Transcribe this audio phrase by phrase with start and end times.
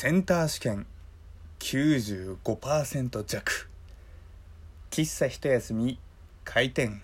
[0.00, 0.86] センター試験
[1.58, 3.68] 95%弱。
[4.92, 5.98] 喫茶一休み
[6.44, 7.02] 開店。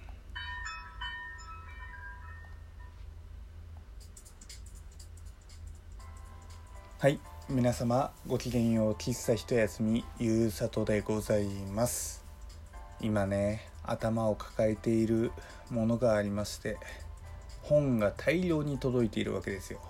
[7.00, 7.18] はい
[7.48, 12.22] 皆様ごきげんよう喫茶一休みゆうさとでございます。
[13.00, 15.32] 今ね頭を抱えている
[15.68, 16.76] ものがありまして
[17.62, 19.80] 本が大量に届いているわけですよ。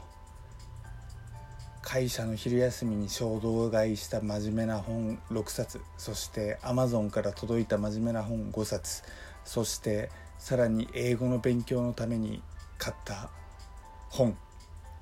[1.95, 9.05] 会社の昼休みに衝動買いした真面目な本6冊そして Amazon から届いた真面目な本5冊
[9.45, 12.43] そしてさらに英語の勉強のために
[12.79, 13.31] 買った
[14.11, 14.37] 本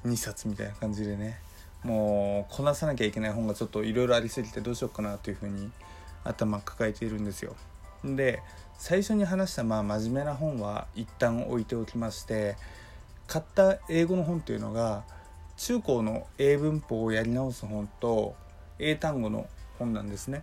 [0.05, 1.38] 2冊みたいな感じでね
[1.82, 5.70] もうこなさなきゃいけない本がちょっといろいろありすぎてどうしようかなというふうに
[6.24, 7.56] 頭抱えているんですよ。
[8.04, 8.43] で
[8.77, 12.56] 最初に話したまあ真面目な本は一旦置いておきまして
[13.29, 15.04] 買った英語の本というのが
[15.56, 18.34] 中高の英文法をやり直す本と
[18.79, 19.47] 英単語の
[19.79, 20.43] 本なんですね。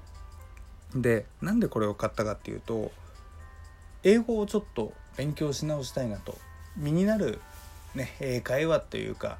[0.95, 2.91] でなんでこれを買ったかっていうと
[4.03, 6.37] 英語をちょっと勉強し直したいなと
[6.77, 7.39] 身になる、
[7.93, 9.37] ね、英会話というか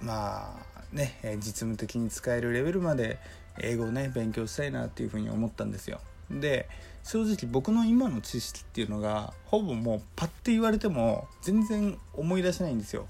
[0.00, 3.18] まあね実務的に使えるレベルまで
[3.58, 6.00] 英語をね勉強したいなっていうふうに思ったんですよ。
[6.30, 6.68] で
[7.04, 13.06] 正直僕の今の知識っていうのがほぼもうパッて言われても全然思い出せないんですよ。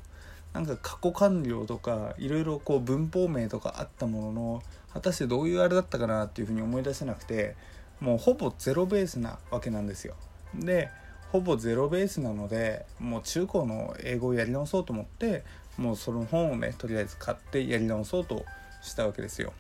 [0.57, 4.63] なんか過去完了とかいろいろこう文法名とかあったものの
[4.95, 7.55] 果たしてどういうあれだったかなっていうふうに思い出せなくて
[8.01, 10.15] もうほぼゼロベースなわけなんですよ。
[10.55, 10.89] で
[11.31, 15.45] ほぼゼロベースなのでもう中高の英語をやり直そうと思って
[15.77, 18.43] もうその本をねとりあえず買ってやり直そうと
[18.81, 19.53] したわけですよ。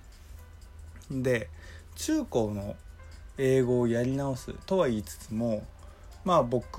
[1.10, 1.50] で
[1.96, 2.74] 中高の
[3.36, 5.62] 英語をやり直すとは言いつつも
[6.24, 6.78] まあ僕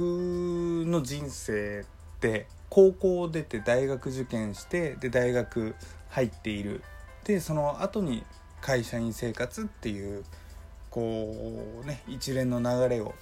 [0.88, 5.76] の人生って高校出て大学受験してで大学
[6.10, 6.84] 入っている
[7.24, 8.24] でその後に
[8.62, 10.24] 会社員生活っていう
[10.90, 13.14] こうね一連の流れを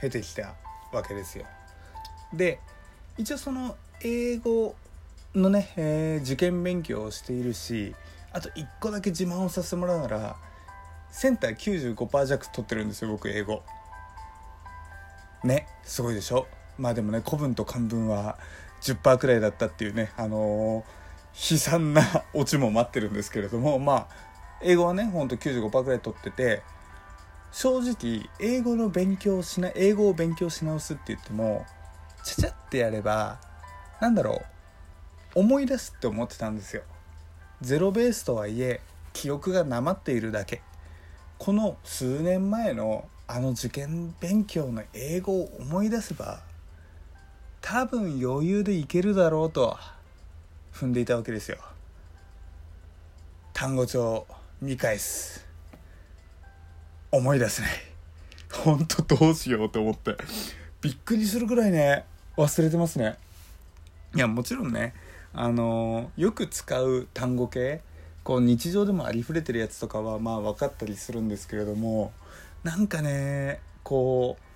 [0.00, 0.54] 経てきた
[0.92, 1.46] わけですよ。
[2.32, 2.58] で
[3.16, 4.74] 一応その英語
[5.34, 7.94] のね、えー、受験勉強をしているし
[8.32, 10.36] あと1個だけ自慢をさせてもらうなら
[11.10, 13.62] センター95%弱取ってるんですよ僕英語。
[15.44, 16.46] ねすごいでしょ？
[16.78, 18.38] まあでもね古文と漢文は
[18.82, 22.02] 10%くらいだったっていうねあのー、悲惨な
[22.34, 24.06] オチも待ってるんですけれどもまあ
[24.62, 26.62] 英語はねほんと95%くらい取ってて
[27.52, 31.66] 正直英語の勉強しな英語を勉強し直すって言っても
[32.24, 33.38] ちゃちゃってやれば
[34.00, 34.42] なんだろ
[35.34, 36.82] う思い出すって思ってたんですよ。
[37.62, 38.80] ゼロベースとはいえ
[39.12, 40.62] 記憶がなまっているだけ。
[41.38, 46.40] この数年前のあの受験勉強の英語を思い出せば
[47.62, 49.78] 多分余裕でいけるだろうと
[50.74, 51.58] 踏んでいたわけですよ。
[53.54, 54.26] 単語帳
[54.60, 55.46] 見返す。
[57.12, 57.70] 思い出せない。
[58.52, 60.16] 本当どうしようと思って。
[60.80, 62.04] びっくりするぐらいね
[62.36, 63.16] 忘れてますね。
[64.16, 64.92] いやもちろんね
[65.32, 67.80] あのよく使う単語系
[68.24, 72.12] こう日常でもありふれてるやつとかはまあ分かったりするんですけれども
[72.64, 74.51] なんかねこう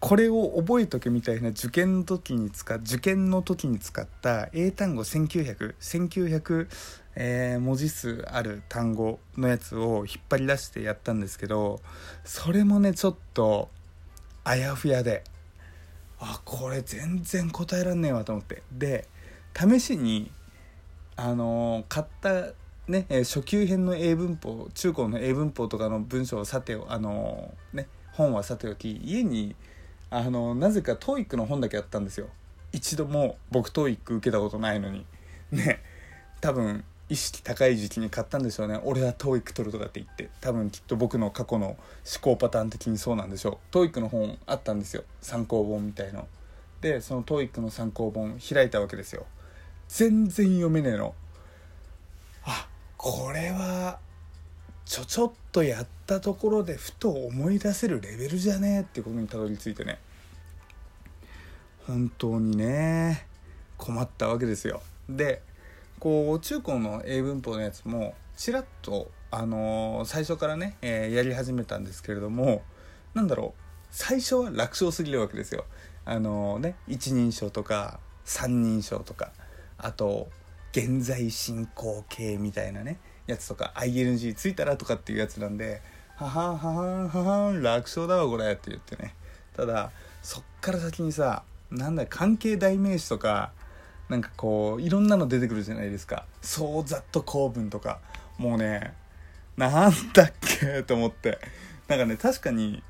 [0.00, 6.68] これを覚えとけみたいな受験の時に使受験の時に使った英単語1900 1900、
[7.16, 11.80] えー、文字数ある単語のやつを引っ張り出してやったんですけど
[12.24, 13.70] それもねちょっと
[14.44, 15.24] あやふやで
[16.20, 18.62] あこれ全然答えらんねえわと思って。
[18.72, 19.06] で
[19.56, 20.30] 試しに
[21.16, 22.52] あのー、買った
[22.86, 29.54] ね、初級編の英文法中高の英文法とかの文章をさてあのー、ね本はさておき家に
[30.10, 32.28] あのなぜか TOEIC の本だけあったんですよ。
[32.72, 35.04] 一度も僕 TOEIC 受けたことないのに。
[35.50, 35.80] ね。
[36.40, 38.80] 多分意識高い時期に買ったんでしょうね。
[38.84, 40.30] 俺は TOEIC 取るとかって言って。
[40.40, 41.76] 多分きっと僕の過去の思
[42.20, 43.74] 考パターン的にそうなんでしょう。
[43.74, 45.04] TOEIC の本あったんですよ。
[45.20, 46.26] 参考本みたいの。
[46.80, 49.26] でその TOEIC の参考本開いたわけですよ。
[49.88, 51.14] 全然読めねえの。
[52.44, 53.98] あこれは
[54.84, 59.98] ちょちょっとやったところでふと思い出せるレベルじゃねえってことにたどり着いてね。
[61.88, 63.26] 本当にね
[63.78, 64.82] 困ったわけですよ。
[65.08, 65.40] で
[65.98, 72.62] こう中高の英文法のやつもちらっとあのー、最初からね、えー、やり始めたんですけれども
[73.14, 75.64] 何だろう最初は楽勝すぎるわけですよ。
[76.04, 79.32] あのー、ね一人称とか三人称とか
[79.78, 80.28] あと
[80.72, 85.80] 現在進行形みたいなねやつとか ING ついたらとかっていうやつなんで
[86.16, 89.14] ははんははんははん楽勝だわこれって言ってね。
[89.56, 89.90] ただ
[90.22, 93.52] そっから先にさなんだ関係代名詞とか
[94.08, 96.24] なんかこういろんなの出てくるじゃないですか。
[96.40, 98.00] そうざっと構文とか。
[98.38, 98.94] もうね
[99.56, 101.38] なんだっけと思って。
[101.88, 102.82] なんかね確かに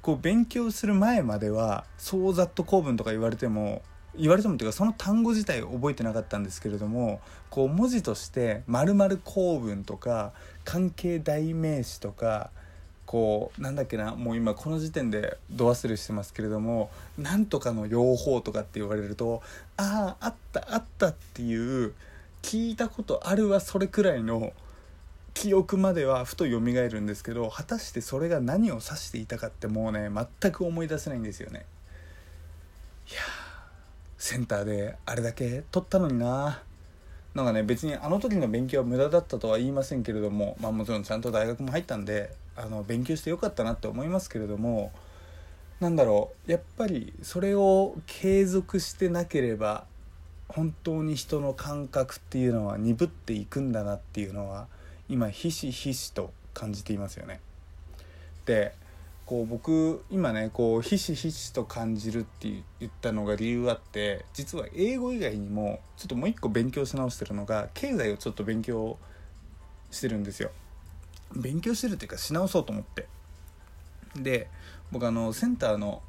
[0.00, 3.82] こう勉強する前まではそうざっと構文とか言われても
[4.16, 7.20] 言われてもっていうかその単語自体覚えてなかったんですけれども
[7.50, 10.32] こう文字として〇〇構文とか
[10.64, 12.50] 関係代名詞とか
[13.08, 19.40] こうなんだっけなもう今この時点で度忘れしてますけれどもなんとかの用法とかって言われると
[19.78, 21.94] あああったあったっていう
[22.42, 24.52] 聞いたことあるわそれくらいの
[25.32, 30.10] 記憶まではふと蘇るんですけど果たしてそれが何を指していたかってもうね
[30.42, 31.64] 全く思い出せないんですよね。
[33.10, 33.20] いや
[34.18, 36.60] センターであれだけ取ったのにな。
[37.34, 44.92] なんかね別にあの時の勉強は無駄だったとは言いませんけれどもまあもちろんちゃんと大学も入ったんであの勉強してよかったなって思いますけれども
[45.80, 49.84] なんだろうやっぱりそれを継続してなければ
[50.48, 54.66] 本当に人の感覚っていうのは鈍っていくんだなっていうのは
[55.08, 57.40] 今ひしひしと感じていますよね。
[58.44, 58.74] で
[59.26, 62.48] こう僕今ねこうひしひしと感じるって
[62.80, 68.96] 言ったのが理由あって実は英語以外にもちょっともう一個勉強し直してるのが経済をちょっと勉強
[69.90, 70.50] してるんですよ。
[71.34, 73.06] 勉強してるっていうかし直そうと思って。
[74.16, 74.48] で
[74.90, 76.02] 僕あのセンターの、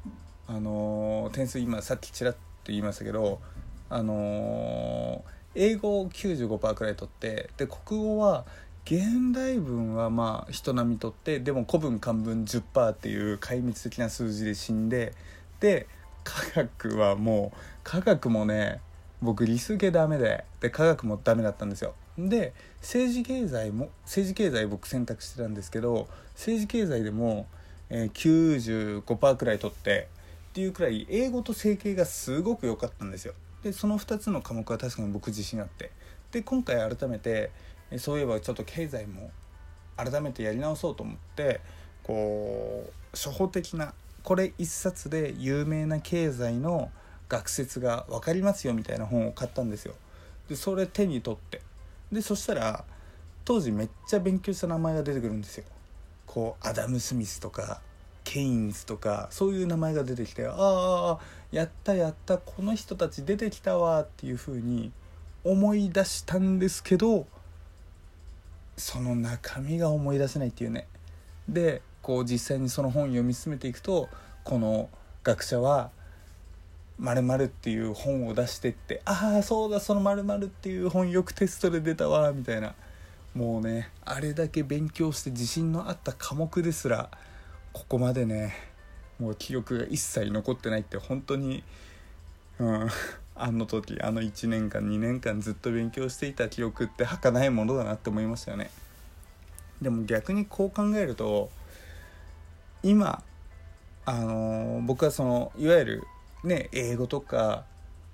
[0.46, 3.40] あの点数今さっきちらっと言いましたけど
[3.88, 5.24] あの
[5.54, 8.44] 英語95%くらい取ってで国語は
[8.84, 15.12] 現代文はまあ人並みとってでも古文漢文10%っていう壊滅的な数字で死んで
[15.60, 15.86] で
[16.24, 18.80] 科学はもう科学もね
[19.22, 21.94] 僕理数系ダメでで科学もダメだったんですよ。
[22.18, 27.46] で政治経済も政治経済僕選択してたんですけど政治経済でも、
[27.88, 30.08] えー、95%くらい取って
[30.50, 33.34] っていうくらい英語と整形がすごく良かったんですよ。
[33.62, 35.90] でその2つの科目は確かに僕自信あって。
[36.32, 37.50] で今回改めて
[37.98, 39.30] そういえばちょっと経済も
[39.96, 41.60] 改めてやり直そうと思って
[42.04, 46.90] こう初歩的なこれ一冊で有名な経済の
[47.30, 49.94] 学説が分かりますよみたいな本を買ったんですよ。
[50.48, 51.62] でそれ手に取って
[52.12, 52.84] でそしたら
[53.44, 55.64] 当時めっちゃ勉強した名前が出てくるんですよ。
[56.26, 57.80] こうアダム・スミスとか
[58.24, 61.18] ケインズとかそういう名前が出てきてああ
[61.52, 64.92] やったやったこの人たち出てきたわっていう風に
[65.42, 67.26] 思い出したんですけど
[68.76, 70.86] その中身が思い出せないっていうね
[71.48, 74.08] でこう実際にその本読み進めていくと
[74.44, 74.90] この
[75.24, 75.90] 学者は
[77.00, 82.74] 「まるっていう本を出してって「ああそうだそのまるっていう本よくテストで出たわ」みたいな。
[83.34, 87.10] もうねあれだけ勉強して自信のあった科目ですら
[87.72, 88.52] ここまでね
[89.20, 91.62] もう記憶が一切残ってないって本当に
[92.58, 92.88] うん
[93.36, 98.70] あの時あの1年間2年間ずっと勉強していた記憶って儚いものだなって思いましたよね。
[99.80, 101.50] でも逆にこう考えると
[102.82, 103.22] 今
[104.04, 106.04] あの、僕はそのいわゆる
[106.44, 107.64] ね英語とか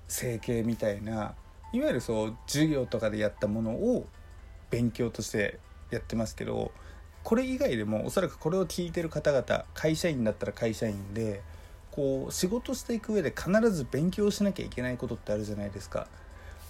[0.09, 1.35] 整形みたいな
[1.73, 4.07] いわゆるそう授業とかでやったものを
[4.71, 5.59] 勉強として
[5.91, 6.73] やってますけど
[7.23, 11.43] これ以外でもおそらくこれを聞いてる方々会社員だったら会社員で
[11.91, 16.09] こう仕事していく上で必ず勉強しなきゃいけないことってあるじゃないですか。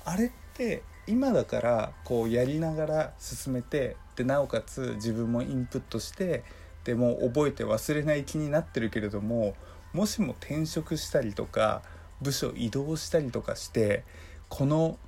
[0.05, 6.45] あれって今だからこうやりながら進めてでなおかつ自分もインプットして
[6.85, 9.55] でも覚えて忘れない気になってるけれども
[9.97, 11.81] もしも転職したりとか
[12.21, 14.05] 部署移動したりとかして
[14.51, 14.99] この、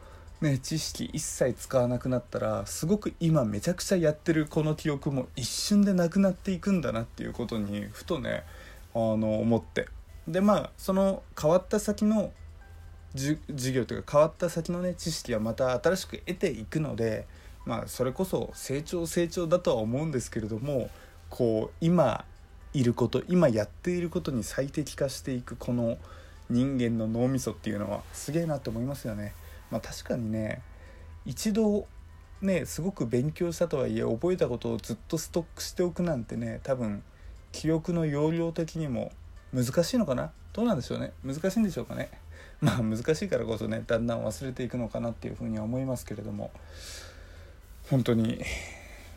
[0.41, 8.45] ね、知識一切使わなくなったらすごく今めちゃくちゃやってるこの記憶も一瞬でなくなっていくんだなっていうことにふとね
[8.95, 9.89] あの思って。
[10.27, 12.33] でまあその変わった先の
[13.15, 13.39] 授
[13.73, 17.27] 業というか変わった先のね知識はまた新しく得ていくので
[17.67, 20.89] まあそれこそ成長成長だとは思うんですけれども
[21.29, 22.25] こう今
[22.75, 25.97] いること今やっていることに最適化していくこの
[26.51, 29.35] 人間の脳みそっていうのはすげえなって思いますよね。
[29.71, 30.63] まあ、確かにね
[31.27, 31.87] 一度
[32.41, 37.03] ねすごく勉強したとはいえ覚えたことをずっとストックしておくなんてね多分
[37.53, 39.13] 記憶の容量的にも
[39.53, 40.31] 難しいのかな？
[40.53, 41.13] どうなんでしょうね？
[41.25, 42.11] 難しいんでしょうかね？
[42.61, 46.51] まあ難しいからこそねだんだん忘れていくのかなっていうふうには思いますけれども。
[47.91, 48.45] 本当に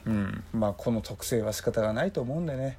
[0.05, 2.77] うんまあこの特性は仕方がないと思うんでね。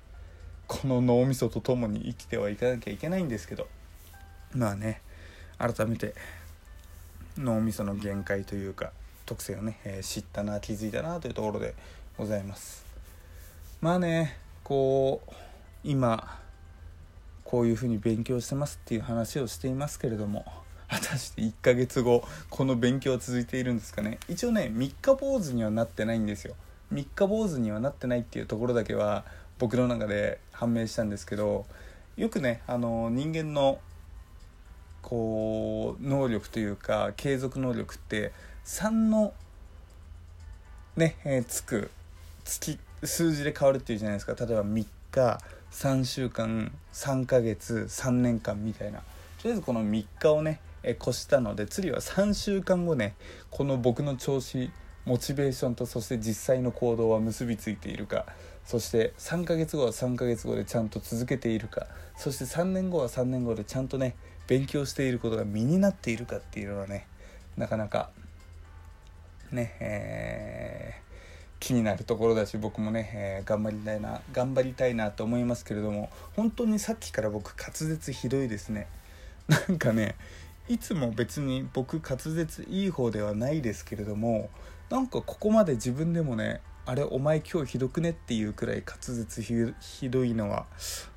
[0.72, 3.68] この脳みそと共に生きてはいかなきゃいけないんですけど。
[4.54, 5.02] まあね
[5.58, 6.14] 改めて
[7.36, 8.92] 脳みその限界というか
[9.26, 11.74] 特性をね、えー、知ったな気づいたなというところで
[12.16, 12.84] ございます。
[13.82, 15.32] まあねこう
[15.84, 16.38] 今
[17.44, 20.46] こういうふうに勉強してますっていう話をしていますけれども
[20.88, 24.18] 果たして1ヶ月後この勉強は続いているんですかね。
[24.26, 26.54] 一応ね3日坊主にはなってないんですよ。
[26.92, 29.24] 3日坊主にはなってないっていうところだけは
[29.58, 31.66] 僕の中で判明したんですけど
[32.16, 33.78] よくねあの人間の
[35.02, 38.32] こう能力というか継続能力って
[38.64, 39.34] 3の
[40.96, 41.90] ね、えー、つく
[42.44, 44.34] 月数字で変わるっていうじゃないですか。
[44.34, 45.40] 例えば3日
[45.72, 49.00] 3週間3ヶ月3年間みたいな。
[49.00, 49.04] と
[49.44, 53.14] りあえずこの3日をね、え越したので次は3週間後ね
[53.50, 54.70] この僕の調子
[55.04, 58.26] モチベーションとそして実際の行動は結びついているか
[58.64, 64.14] そして3ヶ月後は3ヶ月後でちゃんと続けているかそして3年後は3年後でちゃんとね
[64.46, 67.06] 勉強していることが身になっているかっていうのはね
[67.56, 68.10] なかなか
[69.50, 71.02] ねえー
[71.62, 78.88] 気になるところだし僕もね、えー、頑張りたいな頑張りたいなと思いますけれども本当にさっきから僕滑舌ひどいですね。
[79.46, 80.16] なんかね
[80.68, 84.50] いつも別に僕滑舌いい方ではないですけれども
[84.92, 90.66] なんかここまで自分でもねあれお前今日ひどくねっていうくらい滑舌ひどいのは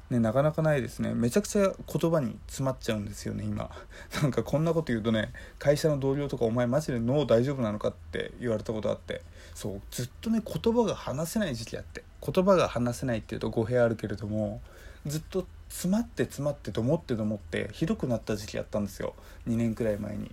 [0.09, 3.69] ね、なかなかないですねめちゃくちゃ言葉に詰まっちゃうんですよね今
[4.21, 14.61] なんかこんなこと言うとね会社の同僚とか「お前マジで脳大丈夫なのか?」って言われたことあってそうずっとね言葉が話せない時期あって言葉が話せないっていうと語弊あるけれども
[15.05, 19.15] ずっと詰まって詰まってと思ってと思ってひどくなった時期あったんですよ
[19.47, 20.31] 2年くらい前に。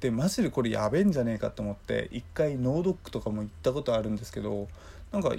[0.00, 4.68] でマジでこれやべえんじゃねえかと思って一回脳ドックとかも行ったことあるんですけど
[5.12, 5.34] なんか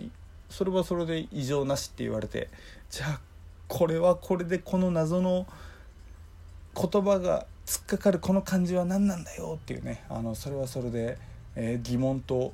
[0.49, 2.49] それはそれで異常なしって言われて
[2.89, 3.21] じゃあ
[3.67, 5.47] これはこれでこの謎の
[6.75, 11.17] 言葉が突っかかるこの感じは何なんだよっていうねあのそれはそれで、
[11.55, 12.53] えー、疑問と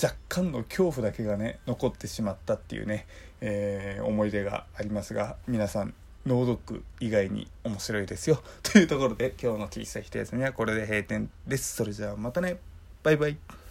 [0.00, 3.06] 若干の恐怖だけがね残ってしまったっていうね、
[3.40, 5.94] えー、思い出がありますが皆さん
[6.26, 8.42] 脳ドック以外に面白いですよ。
[8.62, 11.76] というところで今日の小さい一休みはこれで閉店です。
[11.76, 12.58] それじゃあまたね。
[13.02, 13.36] バイバイ。